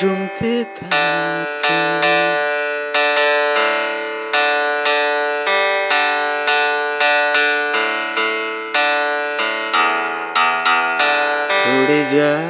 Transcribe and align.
জমতে 0.00 0.52
থাকে 0.78 1.80
উড়ে 11.74 12.00
যায় 12.14 12.48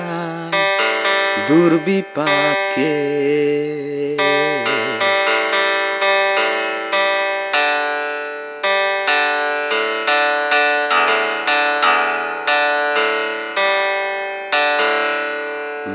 দুর্বিপাকে। 1.48 2.94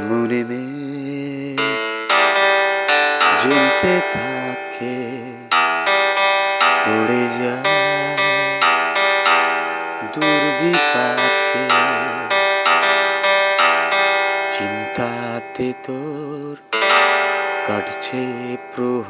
মনে 0.07 0.41
মে 0.49 0.94
জমতে 3.45 3.95
থাকে 4.13 4.97
উড়ে 6.93 7.23
যায় 7.39 7.75
দুর্বিপাকে। 10.13 11.65
চিন্তাতে 14.55 15.67
তোর 15.83 16.55
কাটছে 17.67 18.23
প্রহ, 18.71 19.09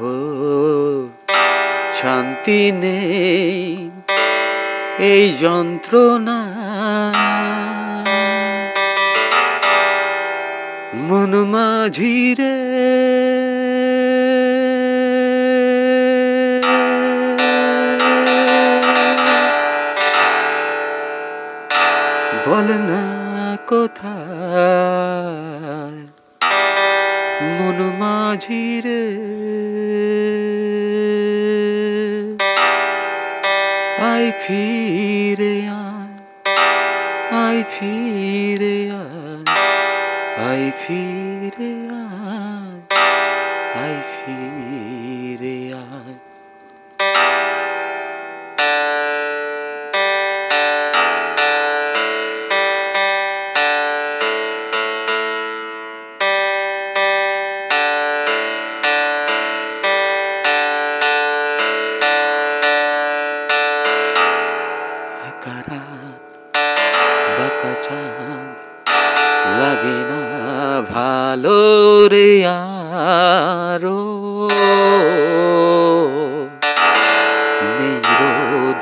শান্তি 2.01 2.61
নেই 2.71 3.89
এই 5.11 5.25
যন্ত্রণা। 5.41 6.39
মন 11.07 11.31
মাঝিরে 11.53 12.55
বল 22.45 22.69
না 22.89 23.05
কোথায়? 23.67 25.15
মন 27.49 27.77
মাঝিরে 27.99 29.03
আই 34.05 34.25
ফিরে 34.41 35.55
আয় 35.81 36.15
আই 37.43 37.57
ফিরে 37.73 38.75
আয় 39.01 39.43
আই 40.49 40.63
ফিরে 40.81 41.71
আয় 42.01 42.79
আই 43.75 43.95
ফিরে 44.11 44.64
রাত 65.45 66.23
বাঁকা 67.37 67.73
চাঁদ 67.83 68.55
লাগে 69.59 69.99
না 70.09 70.23
ভালো 70.93 71.59
রে 72.07 72.45
আরও। 72.45 74.01
নেই 77.79 77.97
রোদ 78.19 78.79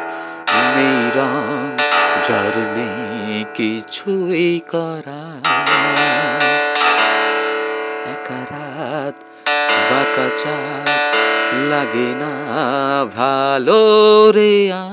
নেই 0.75 0.99
রং 1.15 1.77
যার 2.27 2.55
নেই 2.77 3.45
কিছুই 3.53 4.61
করা। 4.71 5.21
একা 8.13 8.41
রাত 8.51 9.15
বাঁকা 9.91 10.27
চাঁদ 10.43 10.89
লাগে 11.69 12.11
না 12.15 12.33
ভালো 13.17 13.81
রে 14.31 14.71
আর 14.71 14.92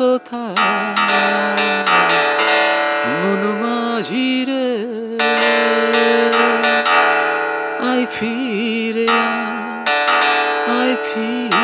কোথায় 0.00 0.56
মন 3.10 3.42
মাঝিরে 3.62 4.66
আই 7.90 8.02
ফিরে 8.14 9.08
আই 10.76 10.90
ফিরে 11.06 11.59